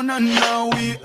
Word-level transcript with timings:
no, 0.00 0.18
no. 0.18 0.70
We. 0.72 0.98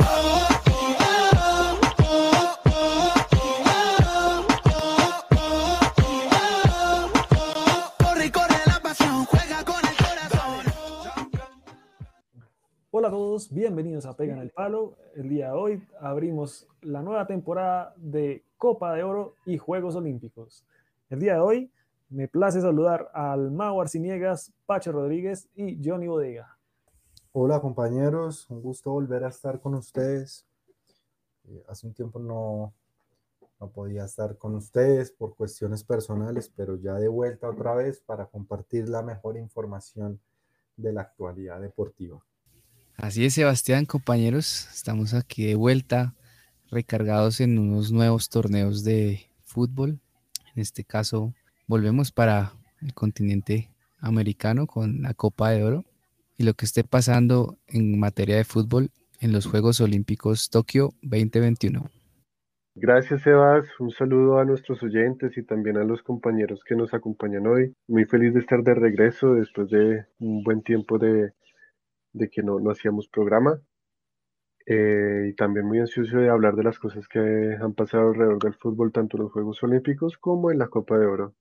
Hola 12.90 13.10
a 13.10 13.12
todos, 13.12 13.54
bienvenidos 13.54 14.08
a 14.08 14.16
Pegan 14.16 14.40
el 14.40 14.50
Palo. 14.50 14.96
El 15.16 15.30
día 15.30 15.48
de 15.48 15.52
hoy 15.52 15.84
abrimos 16.00 16.68
la 16.82 17.04
nueva 17.04 17.28
temporada 17.28 17.94
de 17.98 18.44
Copa 18.58 18.94
de 18.96 19.04
Oro 19.04 19.36
y 19.46 19.60
Juegos 19.60 19.96
Olímpicos. 19.96 20.66
El 21.10 21.20
día 21.20 21.36
de 21.36 21.40
hoy 21.40 21.72
me 22.10 22.28
place 22.28 22.60
saludar 22.60 23.12
al 23.14 23.52
Mau 23.52 23.80
Arciniegas, 23.82 24.52
Pacho 24.66 24.92
Rodríguez 24.92 25.48
y 25.56 25.78
Johnny 25.88 26.08
Bodega. 26.08 26.57
Hola 27.40 27.60
compañeros, 27.60 28.48
un 28.50 28.64
gusto 28.64 28.90
volver 28.90 29.24
a 29.24 29.28
estar 29.28 29.62
con 29.62 29.76
ustedes. 29.76 30.44
Eh, 31.48 31.64
hace 31.70 31.86
un 31.86 31.94
tiempo 31.94 32.18
no, 32.18 32.74
no 33.60 33.70
podía 33.70 34.06
estar 34.06 34.40
con 34.40 34.56
ustedes 34.56 35.12
por 35.12 35.36
cuestiones 35.36 35.84
personales, 35.84 36.52
pero 36.56 36.78
ya 36.78 36.96
de 36.96 37.08
vuelta 37.08 37.48
otra 37.48 37.76
vez 37.76 38.02
para 38.04 38.26
compartir 38.26 38.90
la 38.90 39.04
mejor 39.04 39.38
información 39.38 40.20
de 40.78 40.94
la 40.94 41.02
actualidad 41.02 41.62
deportiva. 41.62 42.26
Así 42.96 43.24
es, 43.24 43.36
Sebastián, 43.36 43.86
compañeros, 43.86 44.68
estamos 44.74 45.14
aquí 45.14 45.46
de 45.46 45.54
vuelta, 45.54 46.16
recargados 46.72 47.40
en 47.40 47.60
unos 47.60 47.92
nuevos 47.92 48.30
torneos 48.30 48.84
de 48.84 49.30
fútbol. 49.44 50.00
En 50.56 50.62
este 50.64 50.84
caso, 50.84 51.36
volvemos 51.68 52.12
para 52.12 52.54
el 52.82 52.96
continente 52.96 53.70
americano 54.00 54.66
con 54.66 55.04
la 55.04 55.14
Copa 55.14 55.52
de 55.52 55.64
Oro 55.64 55.86
y 56.38 56.44
lo 56.44 56.54
que 56.54 56.66
esté 56.66 56.84
pasando 56.84 57.58
en 57.68 58.00
materia 58.00 58.38
de 58.38 58.44
fútbol 58.44 58.90
en 59.20 59.34
los 59.34 59.48
Juegos 59.48 59.82
Olímpicos 59.82 60.50
Tokio 60.50 60.92
2021. 61.02 61.90
Gracias, 62.76 63.24
Sebas. 63.24 63.66
Un 63.80 63.90
saludo 63.90 64.38
a 64.38 64.46
nuestros 64.46 64.84
oyentes 64.84 65.36
y 65.36 65.44
también 65.44 65.78
a 65.78 65.84
los 65.84 66.04
compañeros 66.04 66.64
que 66.64 66.76
nos 66.76 66.94
acompañan 66.94 67.48
hoy. 67.48 67.74
Muy 67.88 68.06
feliz 68.06 68.36
de 68.36 68.40
estar 68.40 68.62
de 68.62 68.76
regreso 68.76 69.34
después 69.34 69.70
de 69.72 70.06
un 70.20 70.44
buen 70.44 70.62
tiempo 70.62 71.00
de, 71.00 71.32
de 72.14 72.30
que 72.30 72.44
no, 72.44 72.60
no 72.60 72.70
hacíamos 72.70 73.08
programa. 73.08 73.60
Eh, 74.68 75.30
y 75.30 75.34
también 75.34 75.66
muy 75.66 75.80
ansioso 75.80 76.18
de 76.18 76.30
hablar 76.30 76.56
de 76.56 76.64
las 76.64 76.78
cosas 76.78 77.08
que 77.08 77.20
han 77.20 77.74
pasado 77.74 78.10
alrededor 78.10 78.44
del 78.44 78.54
fútbol, 78.54 78.92
tanto 78.92 79.18
en 79.18 79.24
los 79.24 79.32
Juegos 79.32 79.64
Olímpicos 79.64 80.18
como 80.18 80.52
en 80.52 80.60
la 80.60 80.68
Copa 80.68 81.00
de 81.00 81.06
Oro. 81.08 81.34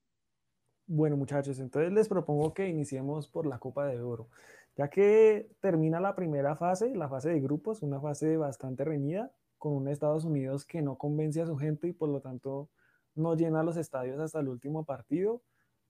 Bueno, 0.87 1.17
muchachos, 1.17 1.59
entonces 1.59 1.91
les 1.91 2.07
propongo 2.07 2.53
que 2.53 2.69
iniciemos 2.69 3.27
por 3.27 3.45
la 3.45 3.59
Copa 3.59 3.85
de 3.85 4.01
Oro, 4.01 4.29
ya 4.77 4.89
que 4.89 5.49
termina 5.59 5.99
la 5.99 6.15
primera 6.15 6.55
fase, 6.55 6.95
la 6.95 7.09
fase 7.09 7.29
de 7.29 7.41
grupos, 7.41 7.81
una 7.81 7.99
fase 7.99 8.37
bastante 8.37 8.83
reñida, 8.85 9.31
con 9.57 9.73
un 9.73 9.87
Estados 9.87 10.23
Unidos 10.23 10.65
que 10.65 10.81
no 10.81 10.97
convence 10.97 11.41
a 11.41 11.47
su 11.47 11.57
gente 11.57 11.87
y 11.87 11.93
por 11.93 12.09
lo 12.09 12.21
tanto 12.21 12.69
no 13.15 13.35
llena 13.35 13.63
los 13.63 13.75
estadios 13.75 14.19
hasta 14.19 14.39
el 14.39 14.49
último 14.49 14.85
partido. 14.85 15.41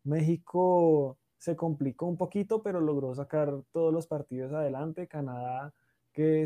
México 0.03 1.17
se 1.37 1.55
complicó 1.57 2.05
un 2.05 2.17
poquito, 2.17 2.63
pero 2.63 2.79
logró 2.79 3.13
sacar 3.13 3.61
todos 3.71 3.93
los 3.93 4.07
partidos 4.07 4.53
adelante. 4.53 5.07
Canadá, 5.07 5.73
que, 6.13 6.45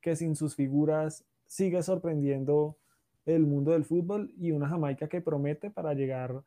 que 0.00 0.16
sin 0.16 0.36
sus 0.36 0.54
figuras 0.56 1.24
sigue 1.46 1.80
sorprendiendo 1.82 2.76
el 3.24 3.46
mundo 3.46 3.70
del 3.70 3.84
fútbol, 3.84 4.32
y 4.36 4.50
una 4.50 4.68
Jamaica 4.68 5.08
que 5.08 5.20
promete 5.20 5.70
para 5.70 5.94
llegar 5.94 6.42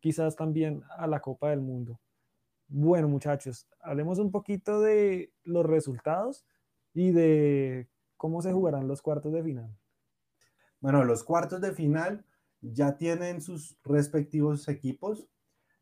quizás 0.00 0.36
también 0.36 0.82
a 0.96 1.06
la 1.06 1.20
Copa 1.20 1.50
del 1.50 1.60
Mundo. 1.60 2.00
Bueno, 2.74 3.06
muchachos, 3.06 3.66
hablemos 3.82 4.18
un 4.18 4.30
poquito 4.30 4.80
de 4.80 5.30
los 5.44 5.66
resultados 5.66 6.46
y 6.94 7.10
de 7.10 7.86
cómo 8.16 8.40
se 8.40 8.50
jugarán 8.50 8.88
los 8.88 9.02
cuartos 9.02 9.30
de 9.34 9.42
final. 9.42 9.76
Bueno, 10.80 11.04
los 11.04 11.22
cuartos 11.22 11.60
de 11.60 11.72
final 11.72 12.24
ya 12.62 12.96
tienen 12.96 13.42
sus 13.42 13.76
respectivos 13.84 14.66
equipos, 14.68 15.28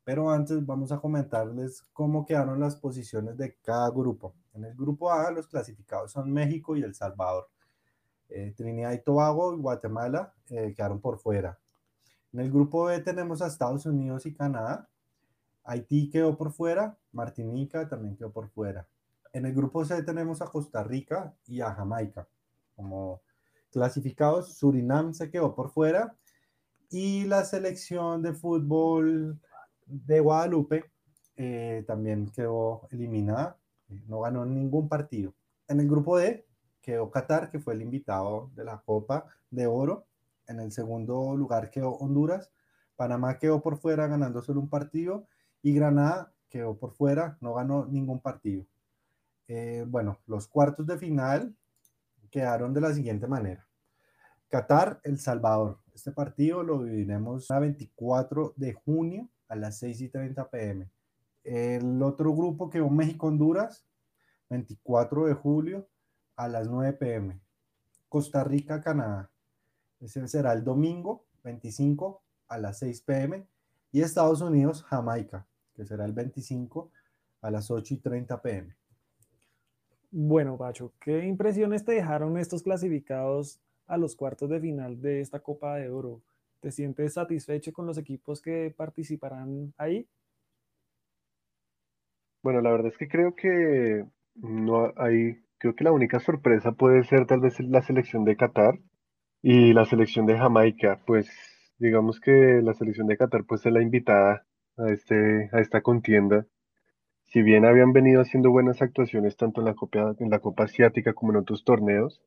pero 0.03 0.31
antes 0.31 0.67
vamos 0.67 0.91
a 0.91 0.99
comentarles 0.99 1.85
cómo 1.93 2.27
quedaron 2.27 2.59
las 2.59 2.75
posiciones 2.75 3.37
de 3.37 3.55
cada 3.63 3.89
grupo. 3.91 4.35
En 4.53 4.65
el 4.65 4.75
grupo 4.75 5.13
A 5.13 5.31
los 5.31 5.47
clasificados 5.47 6.11
son 6.11 6.33
México 6.33 6.77
y 6.77 6.83
El 6.83 6.97
Salvador. 6.97 7.49
Eh, 8.29 8.53
Trinidad 8.57 8.91
y 8.95 8.99
Tobago 8.99 9.55
y 9.55 9.61
Guatemala 9.61 10.35
eh, 10.49 10.75
quedaron 10.75 11.01
por 11.01 11.21
fuera. 11.21 11.57
En 12.33 12.41
el 12.41 12.51
grupo 12.51 12.87
B 12.87 12.99
tenemos 12.99 13.43
a 13.43 13.47
Estados 13.47 13.87
Unidos 13.87 14.27
y 14.27 14.35
Canadá. 14.35 14.89
Haití 15.65 16.11
quedó 16.11 16.37
por 16.37 16.53
fuera, 16.53 16.99
Martinica 17.13 17.89
también 17.89 18.17
quedó 18.17 18.33
por 18.33 18.49
fuera. 18.49 18.89
En 19.33 19.47
el 19.47 19.55
grupo 19.55 19.85
C 19.85 20.03
tenemos 20.03 20.43
a 20.43 20.47
Costa 20.47 20.83
Rica 20.83 21.35
y 21.47 21.61
a 21.61 21.73
Jamaica. 21.73 22.29
Como 22.75 23.23
clasificados, 23.71 24.55
Surinam 24.55 25.15
se 25.15 25.31
quedó 25.31 25.55
por 25.55 25.71
fuera 25.71 26.17
y 26.91 27.25
la 27.27 27.45
selección 27.45 28.23
de 28.23 28.33
fútbol 28.33 29.41
de 29.87 30.21
Guadalupe 30.21 30.91
eh, 31.37 31.85
también 31.87 32.31
quedó 32.31 32.89
eliminada, 32.91 33.59
no 34.09 34.21
ganó 34.21 34.45
ningún 34.45 34.89
partido. 34.89 35.35
En 35.69 35.81
el 35.81 35.89
grupo 35.89 36.19
D 36.19 36.47
quedó 36.83 37.11
Qatar, 37.11 37.51
que 37.51 37.61
fue 37.61 37.75
el 37.75 37.83
invitado 37.83 38.51
de 38.55 38.65
la 38.65 38.83
Copa 38.85 39.27
de 39.51 39.67
Oro, 39.67 40.07
en 40.51 40.59
el 40.59 40.73
segundo 40.73 41.37
lugar 41.37 41.71
quedó 41.71 41.93
Honduras. 41.93 42.51
Panamá 42.97 43.39
quedó 43.39 43.63
por 43.63 43.79
fuera 43.79 44.09
ganando 44.09 44.43
solo 44.43 44.61
un 44.61 44.69
partido. 44.69 45.29
Y 45.63 45.75
Granada 45.75 46.33
quedó 46.49 46.77
por 46.77 46.93
fuera, 46.93 47.37
no 47.41 47.55
ganó 47.55 47.87
ningún 47.87 48.21
partido. 48.21 48.65
Eh, 49.49 49.85
bueno, 49.89 50.21
los 50.27 50.49
cuartos 50.49 50.87
de 50.87 50.99
final 50.99 51.57
quedaron 52.31 52.73
de 52.73 52.81
la 52.81 52.95
siguiente 52.95 53.27
manera. 53.27 53.67
Qatar, 54.49 55.01
El 55.05 55.19
Salvador. 55.19 55.79
Este 55.95 56.13
partido 56.13 56.63
lo 56.63 56.79
viviremos 56.79 57.51
a 57.51 57.59
24 57.59 58.55
de 58.57 58.73
junio 58.73 59.29
a 59.49 59.57
las 59.57 59.79
6 59.79 60.01
y 60.01 60.09
30 60.09 60.49
pm. 60.51 60.91
El 61.45 62.03
otro 62.03 62.35
grupo 62.35 62.71
quedó 62.71 62.89
México-Honduras, 62.89 63.87
24 64.49 65.27
de 65.27 65.35
julio 65.35 65.89
a 66.37 66.49
las 66.49 66.69
9 66.69 66.93
pm. 66.95 67.41
Costa 68.09 68.45
Rica-Canadá, 68.45 69.31
ese 70.01 70.27
será 70.29 70.53
el 70.53 70.65
domingo 70.65 71.25
25 71.45 72.23
a 72.49 72.59
las 72.59 72.79
6 72.79 73.03
pm. 73.03 73.47
Y 73.93 74.03
Estados 74.03 74.41
Unidos, 74.41 74.83
Jamaica, 74.85 75.47
que 75.81 75.87
será 75.87 76.05
el 76.05 76.13
25 76.13 76.93
a 77.41 77.51
las 77.51 77.71
8 77.71 77.95
y 77.95 77.97
30 77.97 78.43
pm. 78.43 78.77
Bueno, 80.11 80.59
Pacho, 80.59 80.93
¿qué 81.01 81.25
impresiones 81.25 81.87
te 81.87 81.93
dejaron 81.93 82.37
estos 82.37 82.63
clasificados 82.63 83.63
a 83.87 83.97
los 83.97 84.15
cuartos 84.15 84.51
de 84.51 84.61
final 84.61 85.01
de 85.01 85.23
esta 85.23 85.41
Copa 85.41 85.77
de 85.77 85.89
Oro? 85.89 86.21
¿Te 86.61 86.71
sientes 86.71 87.15
satisfecho 87.15 87.73
con 87.73 87.87
los 87.87 87.97
equipos 87.97 88.43
que 88.43 88.75
participarán 88.77 89.73
ahí? 89.79 90.07
Bueno, 92.43 92.61
la 92.61 92.73
verdad 92.73 92.89
es 92.89 92.99
que 92.99 93.09
creo 93.09 93.35
que 93.35 94.05
no 94.35 94.93
hay, 94.97 95.43
creo 95.57 95.75
que 95.75 95.85
la 95.85 95.93
única 95.93 96.21
sorpresa 96.21 96.73
puede 96.73 97.05
ser 97.05 97.27
tal 97.27 97.41
vez 97.41 97.59
la 97.61 97.81
selección 97.81 98.25
de 98.27 98.37
Qatar, 98.37 98.79
y 99.43 99.73
la 99.73 99.87
selección 99.87 100.27
de 100.27 100.37
Jamaica, 100.37 101.01
pues 101.07 101.31
digamos 101.79 102.21
que 102.21 102.61
la 102.63 102.75
selección 102.75 103.07
de 103.07 103.17
Qatar 103.17 103.45
pues 103.45 103.65
es 103.65 103.73
la 103.73 103.81
invitada 103.81 104.45
a, 104.77 104.91
este, 104.91 105.51
a 105.53 105.61
esta 105.61 105.81
contienda. 105.83 106.47
Si 107.27 107.43
bien 107.43 107.65
habían 107.65 107.93
venido 107.93 108.21
haciendo 108.21 108.51
buenas 108.51 108.83
actuaciones 108.83 109.37
tanto 109.37 109.61
en 109.61 109.67
la 109.67 109.75
Copa, 109.75 110.15
en 110.19 110.31
la 110.31 110.41
Copa 110.41 110.65
Asiática 110.65 111.13
como 111.15 111.33
en 111.33 111.39
otros 111.39 111.65
torneos, 111.65 112.23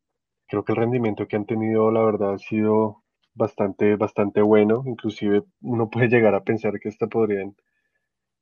creo 0.47 0.63
que 0.63 0.73
el 0.73 0.77
rendimiento 0.77 1.27
que 1.27 1.35
han 1.35 1.45
tenido 1.45 1.91
la 1.91 2.03
verdad 2.03 2.33
ha 2.33 2.37
sido 2.37 3.03
bastante, 3.33 3.95
bastante 3.95 4.41
bueno. 4.41 4.83
Inclusive 4.85 5.43
uno 5.61 5.89
puede 5.89 6.07
llegar 6.07 6.35
a 6.35 6.43
pensar 6.43 6.79
que 6.79 6.89
esta 6.89 7.07
podrían 7.07 7.55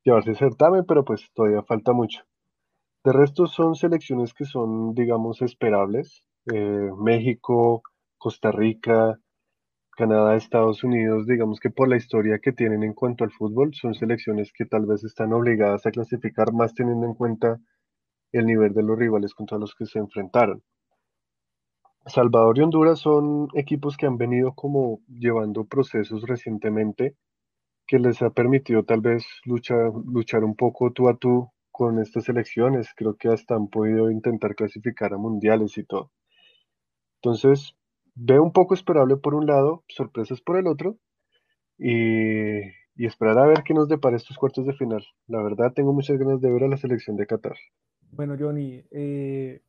llevarse 0.04 0.34
certamen, 0.34 0.84
pero 0.86 1.04
pues 1.04 1.30
todavía 1.34 1.62
falta 1.62 1.92
mucho. 1.92 2.22
De 3.04 3.12
resto 3.12 3.46
son 3.46 3.74
selecciones 3.74 4.32
que 4.34 4.44
son, 4.44 4.94
digamos, 4.94 5.42
esperables. 5.42 6.24
Eh, 6.52 6.90
México, 6.98 7.82
Costa 8.18 8.52
Rica, 8.52 9.18
Canadá, 9.96 10.36
Estados 10.36 10.82
Unidos, 10.84 11.26
digamos 11.26 11.60
que 11.60 11.70
por 11.70 11.88
la 11.88 11.96
historia 11.96 12.38
que 12.38 12.52
tienen 12.52 12.82
en 12.82 12.94
cuanto 12.94 13.24
al 13.24 13.30
fútbol, 13.30 13.74
son 13.74 13.94
selecciones 13.94 14.52
que 14.52 14.64
tal 14.64 14.86
vez 14.86 15.04
están 15.04 15.32
obligadas 15.32 15.84
a 15.84 15.90
clasificar 15.90 16.52
más 16.52 16.74
teniendo 16.74 17.06
en 17.06 17.14
cuenta 17.14 17.60
el 18.32 18.46
nivel 18.46 18.72
de 18.72 18.82
los 18.82 18.98
rivales 18.98 19.34
contra 19.34 19.58
los 19.58 19.74
que 19.74 19.84
se 19.84 19.98
enfrentaron. 19.98 20.62
Salvador 22.06 22.58
y 22.58 22.62
Honduras 22.62 22.98
son 22.98 23.48
equipos 23.54 23.96
que 23.96 24.06
han 24.06 24.16
venido 24.16 24.54
como 24.54 25.02
llevando 25.08 25.64
procesos 25.66 26.22
recientemente 26.22 27.14
que 27.86 27.98
les 27.98 28.22
ha 28.22 28.30
permitido 28.30 28.84
tal 28.84 29.02
vez 29.02 29.24
luchar, 29.44 30.44
un 30.44 30.56
poco 30.56 30.92
tú 30.92 31.08
a 31.08 31.16
tú 31.16 31.50
con 31.70 32.00
estas 32.00 32.24
selecciones. 32.24 32.88
Creo 32.96 33.16
que 33.16 33.28
hasta 33.28 33.54
han 33.54 33.68
podido 33.68 34.10
intentar 34.10 34.54
clasificar 34.54 35.12
a 35.12 35.18
mundiales 35.18 35.76
y 35.78 35.84
todo. 35.84 36.10
Entonces, 37.16 37.76
veo 38.14 38.42
un 38.42 38.52
poco 38.52 38.74
esperable 38.74 39.16
por 39.16 39.34
un 39.34 39.46
lado, 39.46 39.84
sorpresas 39.88 40.40
por 40.40 40.56
el 40.58 40.66
otro, 40.66 40.96
y, 41.78 42.60
esperar 43.04 43.38
a 43.38 43.46
ver 43.46 43.62
qué 43.64 43.74
nos 43.74 43.88
depara 43.88 44.16
estos 44.16 44.36
cuartos 44.38 44.64
de 44.66 44.74
final. 44.74 45.04
La 45.26 45.42
verdad, 45.42 45.72
tengo 45.74 45.92
muchas 45.92 46.18
ganas 46.18 46.40
de 46.40 46.50
ver 46.50 46.64
a 46.64 46.68
la 46.68 46.76
selección 46.76 47.16
de 47.16 47.26
Qatar. 47.26 47.56
Bueno, 48.12 48.36
Johnny, 48.38 48.84
eh, 48.90 49.60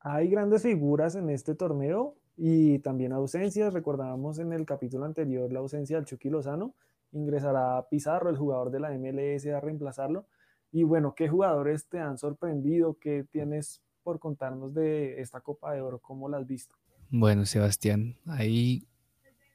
Hay 0.00 0.28
grandes 0.28 0.62
figuras 0.62 1.14
en 1.14 1.30
este 1.30 1.54
torneo 1.54 2.16
y 2.36 2.80
también 2.80 3.12
ausencias. 3.12 3.72
Recordábamos 3.72 4.38
en 4.38 4.52
el 4.52 4.66
capítulo 4.66 5.06
anterior 5.06 5.50
la 5.50 5.60
ausencia 5.60 5.96
del 5.96 6.04
Chucky 6.04 6.28
Lozano. 6.28 6.74
Ingresará 7.12 7.86
Pizarro, 7.88 8.28
el 8.28 8.36
jugador 8.36 8.70
de 8.70 8.80
la 8.80 8.90
MLS, 8.90 9.46
a 9.46 9.60
reemplazarlo. 9.60 10.26
Y 10.72 10.82
bueno, 10.82 11.14
¿qué 11.14 11.28
jugadores 11.28 11.88
te 11.88 12.00
han 12.00 12.18
sorprendido? 12.18 12.98
¿Qué 13.00 13.24
tienes 13.30 13.80
por 14.02 14.18
contarnos 14.18 14.74
de 14.74 15.22
esta 15.22 15.40
Copa 15.40 15.72
de 15.72 15.80
Oro? 15.80 16.00
¿Cómo 16.00 16.28
la 16.28 16.36
has 16.36 16.46
visto? 16.46 16.74
Bueno, 17.16 17.46
Sebastián, 17.46 18.16
hay 18.26 18.88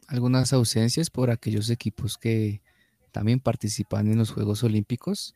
algunas 0.08 0.54
ausencias 0.54 1.10
por 1.10 1.30
aquellos 1.30 1.70
equipos 1.70 2.18
que 2.18 2.62
también 3.12 3.42
participan 3.42 4.10
en 4.10 4.18
los 4.18 4.32
Juegos 4.32 4.64
Olímpicos. 4.64 5.36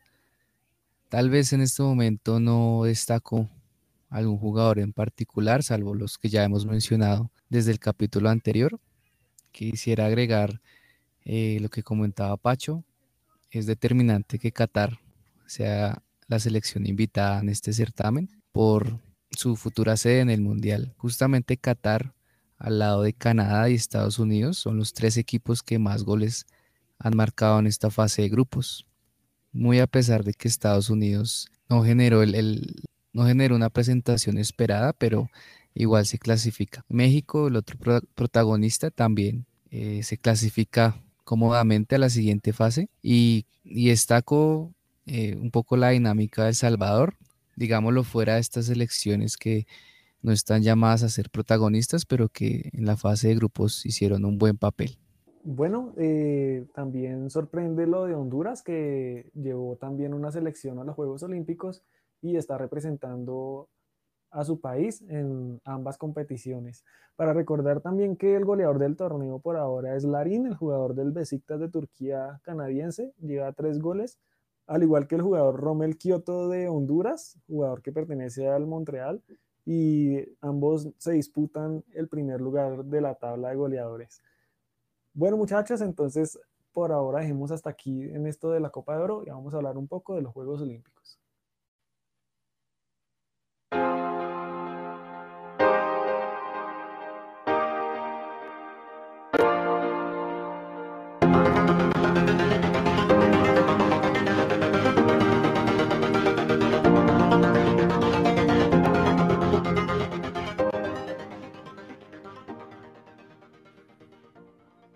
Tal 1.10 1.28
vez 1.28 1.52
en 1.52 1.60
este 1.60 1.82
momento 1.82 2.40
no 2.40 2.84
destaco 2.84 3.50
algún 4.08 4.38
jugador 4.38 4.78
en 4.78 4.94
particular, 4.94 5.62
salvo 5.62 5.94
los 5.94 6.16
que 6.16 6.30
ya 6.30 6.42
hemos 6.42 6.64
mencionado 6.64 7.30
desde 7.50 7.72
el 7.72 7.78
capítulo 7.78 8.30
anterior. 8.30 8.80
Quisiera 9.52 10.06
agregar 10.06 10.62
eh, 11.26 11.58
lo 11.60 11.68
que 11.68 11.82
comentaba 11.82 12.38
Pacho. 12.38 12.84
Es 13.50 13.66
determinante 13.66 14.38
que 14.38 14.50
Qatar 14.50 14.98
sea 15.44 16.02
la 16.26 16.38
selección 16.38 16.86
invitada 16.86 17.40
en 17.40 17.50
este 17.50 17.74
certamen 17.74 18.30
por 18.50 18.98
su 19.36 19.56
futura 19.56 19.96
sede 19.96 20.20
en 20.20 20.30
el 20.30 20.40
Mundial. 20.40 20.94
Justamente 20.96 21.56
Qatar, 21.56 22.14
al 22.58 22.78
lado 22.78 23.02
de 23.02 23.12
Canadá 23.12 23.68
y 23.68 23.74
Estados 23.74 24.18
Unidos, 24.18 24.58
son 24.58 24.76
los 24.76 24.94
tres 24.94 25.16
equipos 25.16 25.62
que 25.62 25.78
más 25.78 26.04
goles 26.04 26.46
han 26.98 27.16
marcado 27.16 27.58
en 27.58 27.66
esta 27.66 27.90
fase 27.90 28.22
de 28.22 28.28
grupos. 28.28 28.86
Muy 29.52 29.78
a 29.80 29.86
pesar 29.86 30.24
de 30.24 30.32
que 30.32 30.48
Estados 30.48 30.90
Unidos 30.90 31.48
no 31.68 31.84
generó, 31.84 32.22
el, 32.22 32.82
no 33.12 33.26
generó 33.26 33.56
una 33.56 33.70
presentación 33.70 34.38
esperada, 34.38 34.92
pero 34.92 35.28
igual 35.74 36.06
se 36.06 36.18
clasifica. 36.18 36.84
México, 36.88 37.48
el 37.48 37.56
otro 37.56 37.78
protagonista, 38.14 38.90
también 38.90 39.46
eh, 39.70 40.02
se 40.02 40.18
clasifica 40.18 41.02
cómodamente 41.24 41.96
a 41.96 41.98
la 41.98 42.10
siguiente 42.10 42.52
fase 42.52 42.88
y, 43.02 43.46
y 43.64 43.88
destaco 43.88 44.72
eh, 45.06 45.36
un 45.36 45.50
poco 45.50 45.76
la 45.76 45.90
dinámica 45.90 46.44
de 46.44 46.50
El 46.50 46.54
Salvador, 46.54 47.16
digámoslo 47.56 48.04
fuera 48.04 48.34
de 48.34 48.40
estas 48.40 48.68
elecciones 48.68 49.36
que 49.36 49.66
no 50.22 50.32
están 50.32 50.62
llamadas 50.62 51.02
a 51.02 51.08
ser 51.08 51.30
protagonistas, 51.30 52.06
pero 52.06 52.28
que 52.28 52.70
en 52.72 52.86
la 52.86 52.96
fase 52.96 53.28
de 53.28 53.34
grupos 53.34 53.84
hicieron 53.84 54.24
un 54.24 54.38
buen 54.38 54.56
papel. 54.56 54.98
Bueno, 55.42 55.92
eh, 55.98 56.66
también 56.74 57.28
sorprende 57.28 57.86
lo 57.86 58.06
de 58.06 58.14
Honduras, 58.14 58.62
que 58.62 59.30
llevó 59.34 59.76
también 59.76 60.14
una 60.14 60.32
selección 60.32 60.78
a 60.78 60.84
los 60.84 60.94
Juegos 60.94 61.22
Olímpicos 61.22 61.82
y 62.22 62.36
está 62.36 62.56
representando 62.56 63.68
a 64.30 64.44
su 64.44 64.60
país 64.60 65.02
en 65.08 65.60
ambas 65.64 65.98
competiciones. 65.98 66.82
Para 67.14 67.34
recordar 67.34 67.82
también 67.82 68.16
que 68.16 68.34
el 68.34 68.46
goleador 68.46 68.78
del 68.78 68.96
torneo 68.96 69.38
por 69.38 69.56
ahora 69.56 69.94
es 69.96 70.04
Larín, 70.04 70.46
el 70.46 70.56
jugador 70.56 70.94
del 70.94 71.12
Besiktas 71.12 71.60
de 71.60 71.68
Turquía 71.68 72.40
canadiense, 72.42 73.12
lleva 73.20 73.52
tres 73.52 73.78
goles, 73.78 74.18
al 74.66 74.82
igual 74.82 75.06
que 75.06 75.16
el 75.16 75.22
jugador 75.22 75.60
Romel 75.60 75.96
Kioto 75.96 76.48
de 76.48 76.68
Honduras, 76.68 77.38
jugador 77.46 77.82
que 77.82 77.92
pertenece 77.92 78.48
al 78.48 78.66
Montreal, 78.66 79.22
y 79.66 80.18
ambos 80.40 80.88
se 80.98 81.12
disputan 81.12 81.84
el 81.92 82.08
primer 82.08 82.40
lugar 82.40 82.84
de 82.84 83.00
la 83.00 83.14
tabla 83.14 83.50
de 83.50 83.56
goleadores. 83.56 84.22
Bueno, 85.14 85.36
muchachos, 85.36 85.80
entonces 85.80 86.38
por 86.72 86.92
ahora 86.92 87.20
dejemos 87.20 87.50
hasta 87.50 87.70
aquí 87.70 88.02
en 88.02 88.26
esto 88.26 88.50
de 88.50 88.60
la 88.60 88.70
Copa 88.70 88.96
de 88.96 89.02
Oro 89.04 89.22
y 89.24 89.30
vamos 89.30 89.54
a 89.54 89.58
hablar 89.58 89.78
un 89.78 89.86
poco 89.86 90.16
de 90.16 90.22
los 90.22 90.32
Juegos 90.32 90.60
Olímpicos. 90.60 91.18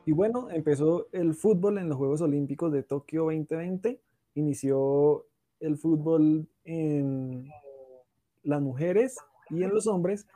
Y 0.08 0.12
bueno, 0.12 0.48
empezó 0.50 1.06
el 1.12 1.34
fútbol 1.34 1.76
en 1.76 1.90
los 1.90 1.98
Juegos 1.98 2.22
Olímpicos 2.22 2.72
de 2.72 2.82
Tokio 2.82 3.24
2020. 3.24 4.00
Inició 4.36 5.26
el 5.60 5.76
fútbol 5.76 6.48
en 6.64 7.46
las 8.42 8.62
mujeres 8.62 9.18
y 9.50 9.64
en 9.64 9.68
los 9.68 9.86
hombres 9.86 10.26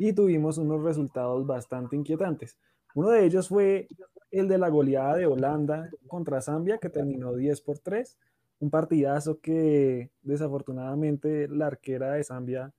y 0.00 0.12
tuvimos 0.14 0.58
unos 0.58 0.82
resultados 0.82 1.46
bastante 1.46 1.94
inquietantes. 1.94 2.58
Uno 2.96 3.10
de 3.10 3.24
ellos 3.24 3.48
fue 3.48 3.86
el 4.32 4.48
de 4.48 4.58
la 4.58 4.68
goleada 4.68 5.14
de 5.14 5.26
Holanda 5.26 5.88
contra 6.08 6.42
Zambia, 6.42 6.78
que 6.78 6.90
terminó 6.90 7.32
10 7.32 7.60
por 7.60 7.78
3. 7.78 8.18
Un 8.58 8.70
partidazo 8.70 9.38
que 9.38 10.10
desafortunadamente 10.22 11.46
la 11.46 11.68
arquera 11.68 12.14
de 12.14 12.24
Zambia, 12.24 12.72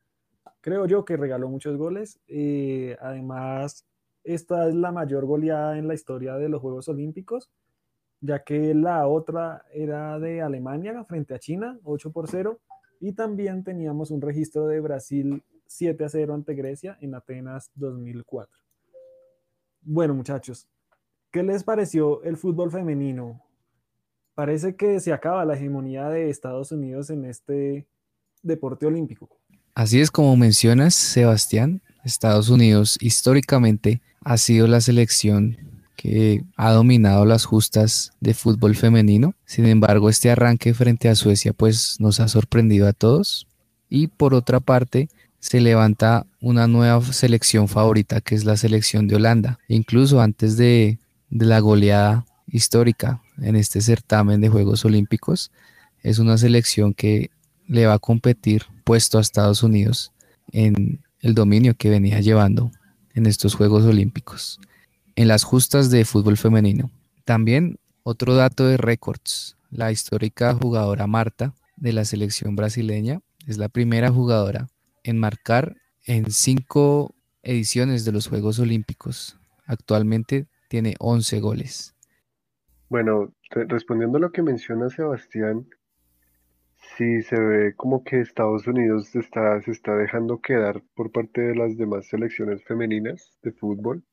creo 0.59 0.86
yo 0.86 1.06
que 1.06 1.15
regaló 1.15 1.48
muchos 1.48 1.77
goles. 1.77 2.19
Eh, 2.27 2.98
además, 3.00 3.86
esta 4.24 4.68
es 4.68 4.76
la 4.76 4.92
mayor 4.92 5.26
goleada 5.26 5.78
en 5.78 5.88
la 5.88 5.94
historia 5.94 6.36
de 6.36 6.50
los 6.50 6.62
Juegos 6.62 6.88
Olímpicos, 6.90 7.50
ya 8.20 8.44
que 8.44 8.74
la 8.74 9.08
otra 9.08 9.66
era 9.74 10.20
de 10.20 10.42
Alemania 10.42 11.04
frente 11.06 11.34
a 11.34 11.40
China, 11.40 11.80
8 11.84 12.12
por 12.12 12.30
0, 12.30 12.60
y 13.00 13.14
también 13.14 13.64
teníamos 13.64 14.12
un 14.12 14.22
registro 14.22 14.68
de 14.68 14.80
Brasil 14.80 15.44
7 15.66 16.04
a 16.04 16.10
0 16.10 16.34
ante 16.36 16.54
Grecia 16.54 16.98
en 17.02 17.16
Atenas 17.16 17.72
2004. 17.76 18.62
Bueno, 19.82 20.14
muchachos, 20.14 20.68
¿qué 21.32 21.42
les 21.42 21.64
pareció 21.64 22.22
el 22.24 22.38
fútbol 22.38 22.70
femenino? 22.70 23.42
Parece 24.36 24.76
que 24.76 25.00
se 25.00 25.14
acaba 25.14 25.46
la 25.46 25.56
hegemonía 25.56 26.10
de 26.10 26.30
Estados 26.30 26.72
Unidos 26.72 27.10
en 27.10 27.26
este 27.26 27.88
deporte 28.44 28.86
olímpico. 28.86 29.30
Así 29.74 30.00
es 30.00 30.12
como 30.12 30.36
mencionas, 30.36 30.94
Sebastián, 30.94 31.82
Estados 32.03 32.50
Unidos 32.50 32.98
históricamente 33.01 34.01
ha 34.24 34.38
sido 34.38 34.68
la 34.68 34.81
selección 34.81 35.57
que 35.95 36.44
ha 36.56 36.71
dominado 36.71 37.25
las 37.25 37.45
justas 37.45 38.12
de 38.19 38.33
fútbol 38.33 38.75
femenino. 38.75 39.36
Sin 39.45 39.65
embargo, 39.65 40.09
este 40.09 40.31
arranque 40.31 40.74
frente 40.74 41.09
a 41.09 41.15
Suecia 41.15 41.53
pues 41.53 41.98
nos 42.00 42.19
ha 42.19 42.27
sorprendido 42.27 42.88
a 42.88 42.94
todos. 42.94 43.48
Y 43.88 44.07
por 44.07 44.33
otra 44.33 44.59
parte, 44.59 45.09
se 45.39 45.59
levanta 45.59 46.25
una 46.39 46.68
nueva 46.68 47.03
selección 47.13 47.67
favorita 47.67 48.22
que 48.22 48.36
es 48.36 48.46
la 48.46 48.58
selección 48.58 49.08
de 49.08 49.15
Holanda. 49.15 49.60
Incluso 49.67 50.22
antes 50.22 50.58
de, 50.58 50.98
de 51.29 51.46
la 51.46 51.60
goleada 51.60 52.25
histórica 52.48 53.22
en 53.41 53.55
este 53.55 53.81
certamen 53.81 54.41
de 54.41 54.50
Juegos 54.50 54.86
Olímpicos, 54.86 55.51
es 56.03 56.20
una 56.20 56.38
selección 56.38 56.93
que 56.93 57.29
le 57.67 57.86
va 57.86 57.93
a 57.93 58.00
competir 58.00 58.63
puesto 58.84 59.17
a 59.17 59.22
Estados 59.22 59.63
Unidos 59.63 60.12
en 60.51 61.00
el 61.22 61.36
dominio 61.36 61.75
que 61.75 61.90
venía 61.90 62.20
llevando 62.20 62.72
en 63.13 63.25
estos 63.25 63.56
Juegos 63.56 63.86
Olímpicos, 63.86 64.60
en 65.16 65.28
las 65.28 65.44
justas 65.44 65.92
de 65.92 66.06
fútbol 66.06 66.38
femenino. 66.38 66.92
También 67.25 67.78
otro 68.04 68.36
dato 68.36 68.66
de 68.66 68.78
récords, 68.78 69.58
la 69.70 69.92
histórica 69.92 70.54
jugadora 70.54 71.08
Marta 71.08 71.54
de 71.78 71.94
la 71.94 72.06
selección 72.06 72.56
brasileña 72.56 73.22
es 73.48 73.58
la 73.58 73.70
primera 73.70 74.12
jugadora 74.12 74.68
en 75.04 75.18
marcar 75.18 75.75
en 76.06 76.32
cinco 76.32 77.16
ediciones 77.44 78.06
de 78.06 78.12
los 78.12 78.28
Juegos 78.28 78.60
Olímpicos. 78.60 79.40
Actualmente 79.66 80.48
tiene 80.68 80.96
11 81.00 81.40
goles. 81.40 81.96
Bueno, 82.90 83.34
respondiendo 83.50 84.18
a 84.18 84.22
lo 84.22 84.32
que 84.32 84.42
menciona 84.42 84.90
Sebastián, 84.90 85.68
sí 87.01 87.24
se 87.24 87.39
ve 87.39 87.75
como 87.75 88.03
que 88.03 88.22
Estados 88.22 88.67
Unidos 88.67 89.08
se 89.08 89.20
está, 89.20 89.96
dejando 89.96 90.39
quedar 90.39 90.84
por 90.93 91.12
parte 91.12 91.41
de 91.41 91.55
las 91.55 91.75
demás 91.75 92.08
selecciones 92.08 92.63
femeninas 92.63 93.31
de 93.41 93.51
fútbol. 93.53 94.03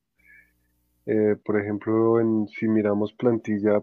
Eh, 1.05 1.37
por 1.45 1.61
ejemplo, 1.61 2.19
en, 2.19 2.49
si 2.49 2.67
miramos 2.67 3.13
plantilla, 3.13 3.83